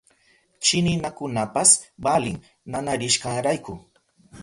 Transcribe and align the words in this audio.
Chinikunapas 0.65 1.69
valin 2.03 2.37
nanarishkarayku. 2.71 3.73